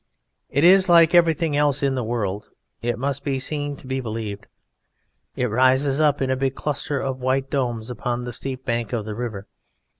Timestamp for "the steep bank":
8.23-8.93